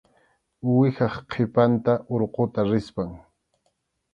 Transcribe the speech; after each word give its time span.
Uwihap 0.67 1.13
qhipanta 1.31 1.93
urquta 2.15 2.61
rispam. 2.71 3.11